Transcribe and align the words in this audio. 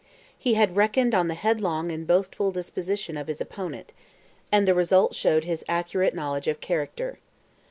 He 0.35 0.55
had 0.55 0.75
reckoned 0.75 1.13
on 1.13 1.27
the 1.27 1.35
headlong 1.35 1.91
and 1.91 2.07
boastful 2.07 2.49
disposition 2.51 3.17
of 3.17 3.27
his 3.27 3.39
opponent, 3.39 3.93
and 4.51 4.67
the 4.67 4.73
result 4.73 5.13
showed 5.13 5.43
his 5.43 5.63
accurate 5.69 6.15
knowledge 6.15 6.47
of 6.47 6.59
character. 6.59 7.19